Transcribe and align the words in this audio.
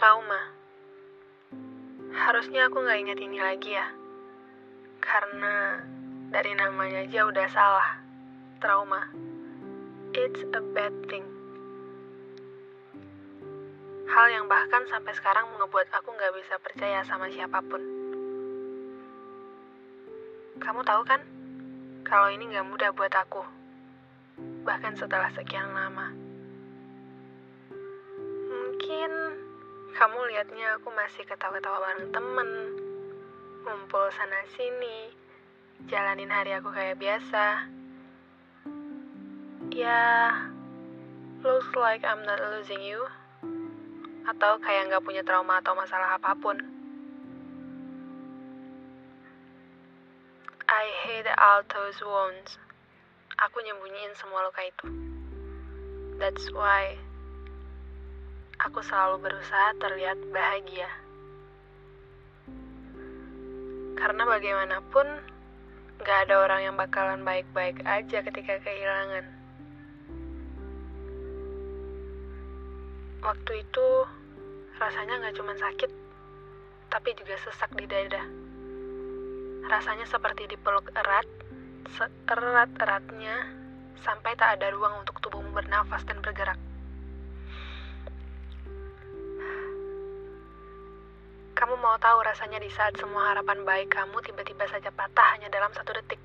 Trauma. 0.00 0.40
Harusnya 2.16 2.72
aku 2.72 2.80
nggak 2.80 3.00
ingat 3.04 3.18
ini 3.20 3.36
lagi 3.36 3.76
ya. 3.76 3.84
Karena 4.96 5.76
dari 6.32 6.56
namanya 6.56 7.04
aja 7.04 7.28
udah 7.28 7.44
salah. 7.52 8.00
Trauma. 8.64 9.12
It's 10.16 10.40
a 10.56 10.64
bad 10.72 10.96
thing. 11.04 11.28
Hal 14.08 14.26
yang 14.32 14.48
bahkan 14.48 14.88
sampai 14.88 15.12
sekarang 15.12 15.44
ngebuat 15.60 15.92
aku 15.92 16.08
nggak 16.16 16.32
bisa 16.32 16.56
percaya 16.64 17.04
sama 17.04 17.28
siapa 17.28 17.60
pun. 17.60 17.84
Kamu 20.64 20.80
tahu 20.80 21.04
kan, 21.04 21.20
kalau 22.08 22.32
ini 22.32 22.48
nggak 22.48 22.72
mudah 22.72 22.88
buat 22.96 23.12
aku. 23.12 23.44
Bahkan 24.64 24.96
setelah 24.96 25.28
sekian 25.36 25.76
lama. 25.76 26.08
Mungkin 28.48 29.39
kamu 30.00 30.16
lihatnya 30.32 30.80
aku 30.80 30.88
masih 30.96 31.28
ketawa-ketawa 31.28 31.76
bareng 31.76 32.08
temen, 32.08 32.50
ngumpul 33.68 34.08
sana 34.16 34.48
sini, 34.56 35.12
jalanin 35.92 36.32
hari 36.32 36.56
aku 36.56 36.72
kayak 36.72 36.96
biasa. 36.96 37.68
Ya, 39.68 40.32
looks 41.44 41.68
like 41.76 42.00
I'm 42.00 42.24
not 42.24 42.40
losing 42.40 42.80
you. 42.80 43.04
Atau 44.24 44.56
kayak 44.64 44.88
nggak 44.88 45.04
punya 45.04 45.20
trauma 45.20 45.60
atau 45.60 45.76
masalah 45.76 46.16
apa 46.16 46.32
pun. 46.40 46.56
I 50.64 50.84
hate 51.04 51.28
all 51.36 51.60
those 51.68 52.00
wounds. 52.00 52.56
Aku 53.36 53.60
nyembunyiin 53.60 54.16
semua 54.16 54.48
luka 54.48 54.64
itu. 54.64 54.88
That's 56.16 56.48
why 56.56 56.96
aku 58.70 58.86
selalu 58.86 59.26
berusaha 59.26 59.74
terlihat 59.82 60.14
bahagia. 60.30 60.86
Karena 63.98 64.22
bagaimanapun, 64.22 65.10
gak 66.06 66.30
ada 66.30 66.46
orang 66.46 66.60
yang 66.70 66.76
bakalan 66.78 67.26
baik-baik 67.26 67.82
aja 67.82 68.22
ketika 68.22 68.62
kehilangan. 68.62 69.26
Waktu 73.26 73.52
itu, 73.58 73.88
rasanya 74.78 75.18
gak 75.18 75.34
cuma 75.34 75.52
sakit, 75.58 75.90
tapi 76.94 77.10
juga 77.18 77.34
sesak 77.42 77.74
di 77.74 77.90
dada. 77.90 78.22
Rasanya 79.66 80.06
seperti 80.06 80.46
dipeluk 80.46 80.94
erat, 80.94 81.26
seerat-eratnya, 81.98 83.50
sampai 83.98 84.38
tak 84.38 84.62
ada 84.62 84.70
ruang 84.70 85.02
untuk 85.02 85.18
tubuhmu 85.18 85.50
bernafas 85.58 86.06
dan 86.06 86.22
bergerak. 86.22 86.49
Mau 91.90 91.98
tahu 91.98 92.22
rasanya 92.22 92.62
di 92.62 92.70
saat 92.70 92.94
semua 93.02 93.34
harapan 93.34 93.66
baik 93.66 93.90
kamu 93.90 94.22
tiba-tiba 94.22 94.62
saja 94.70 94.94
patah 94.94 95.26
hanya 95.34 95.50
dalam 95.50 95.74
satu 95.74 95.90
detik. 95.90 96.22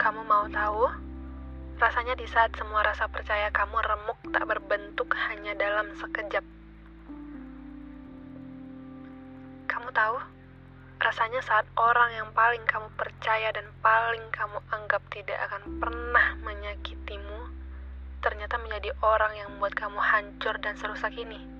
Kamu 0.00 0.24
mau 0.24 0.48
tahu 0.48 0.88
rasanya 1.76 2.16
di 2.16 2.24
saat 2.32 2.56
semua 2.56 2.80
rasa 2.80 3.12
percaya 3.12 3.52
kamu 3.52 3.76
remuk 3.76 4.16
tak 4.32 4.48
berbentuk 4.48 5.12
hanya 5.28 5.52
dalam 5.52 5.92
sekejap. 6.00 6.40
Kamu 9.68 9.92
tahu 9.92 10.16
rasanya 10.96 11.44
saat 11.44 11.68
orang 11.76 12.08
yang 12.16 12.32
paling 12.32 12.64
kamu 12.64 12.88
percaya 12.96 13.52
dan 13.52 13.68
paling 13.84 14.24
kamu 14.32 14.64
anggap 14.72 15.04
tidak 15.12 15.36
akan 15.52 15.76
pernah 15.76 16.40
menyakitimu 16.40 17.52
ternyata 18.24 18.56
menjadi 18.64 18.96
orang 19.04 19.36
yang 19.36 19.52
membuat 19.52 19.76
kamu 19.76 20.00
hancur 20.00 20.56
dan 20.64 20.72
serusak 20.80 21.12
ini. 21.20 21.55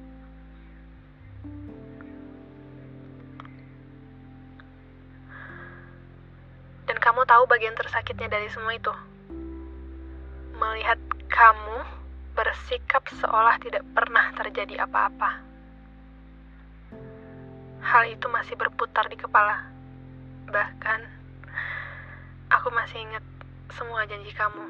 Kamu 7.16 7.32
tahu 7.32 7.48
bagian 7.48 7.72
tersakitnya 7.72 8.28
dari 8.28 8.44
semua 8.52 8.76
itu? 8.76 8.92
Melihat 10.60 11.00
kamu 11.32 11.80
bersikap 12.36 13.08
seolah 13.08 13.56
tidak 13.56 13.88
pernah 13.96 14.36
terjadi 14.36 14.84
apa-apa. 14.84 15.40
Hal 17.80 18.04
itu 18.12 18.28
masih 18.28 18.60
berputar 18.60 19.08
di 19.08 19.16
kepala. 19.16 19.64
Bahkan, 20.52 21.00
aku 22.52 22.68
masih 22.76 23.00
ingat 23.08 23.24
semua 23.72 24.04
janji 24.04 24.36
kamu. 24.36 24.66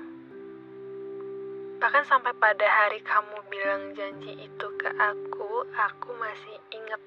Bahkan 1.83 2.07
sampai 2.07 2.31
pada 2.39 2.67
hari 2.71 3.03
kamu 3.03 3.43
bilang 3.51 3.83
janji 3.99 4.39
itu 4.39 4.67
ke 4.79 4.95
aku, 4.95 5.67
aku 5.75 6.15
masih 6.23 6.55
ingat. 6.71 7.03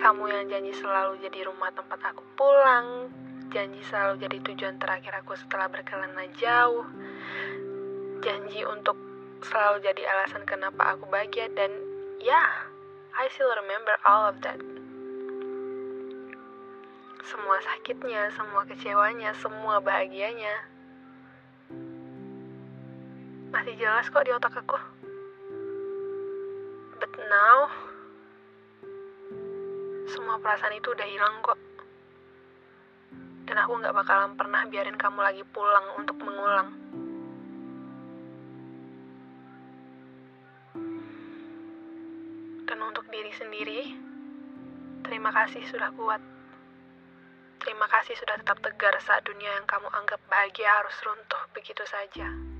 Kamu 0.00 0.24
yang 0.24 0.48
janji 0.48 0.72
selalu 0.72 1.20
jadi 1.20 1.52
rumah 1.52 1.68
tempat 1.76 2.00
aku 2.00 2.24
pulang, 2.32 3.12
janji 3.54 3.78
selalu 3.86 4.26
jadi 4.26 4.38
tujuan 4.50 4.76
terakhir 4.82 5.14
aku 5.22 5.38
setelah 5.38 5.70
berkelana 5.70 6.26
jauh, 6.34 6.82
janji 8.18 8.66
untuk 8.66 8.98
selalu 9.46 9.78
jadi 9.86 10.02
alasan 10.02 10.42
kenapa 10.42 10.98
aku 10.98 11.06
bahagia 11.06 11.46
dan 11.54 11.70
ya, 12.18 12.34
yeah, 12.34 12.50
I 13.14 13.30
still 13.30 13.54
remember 13.54 13.94
all 14.02 14.26
of 14.26 14.42
that. 14.42 14.58
Semua 17.24 17.56
sakitnya, 17.62 18.34
semua 18.34 18.66
kecewanya, 18.66 19.30
semua 19.38 19.78
bahagianya 19.78 20.74
masih 23.54 23.78
jelas 23.78 24.10
kok 24.10 24.26
di 24.26 24.34
otak 24.34 24.50
aku. 24.50 24.74
But 26.98 27.12
now, 27.30 27.70
semua 30.10 30.42
perasaan 30.42 30.74
itu 30.74 30.90
udah 30.90 31.06
hilang 31.06 31.38
kok. 31.46 31.73
Dan 33.44 33.56
aku 33.60 33.76
gak 33.80 33.92
bakalan 33.92 34.32
pernah 34.36 34.64
biarin 34.68 34.96
kamu 34.96 35.20
lagi 35.20 35.44
pulang 35.52 35.86
untuk 36.00 36.16
mengulang. 36.20 36.68
Dan 42.64 42.78
untuk 42.80 43.04
diri 43.12 43.32
sendiri, 43.36 43.80
terima 45.04 45.28
kasih 45.30 45.60
sudah 45.68 45.92
kuat. 45.92 46.22
Terima 47.60 47.88
kasih 47.88 48.16
sudah 48.16 48.36
tetap 48.40 48.60
tegar 48.60 48.92
saat 49.00 49.24
dunia 49.24 49.48
yang 49.60 49.68
kamu 49.68 49.88
anggap 49.92 50.20
bahagia 50.28 50.68
harus 50.68 50.96
runtuh 51.00 51.42
begitu 51.56 51.84
saja. 51.88 52.53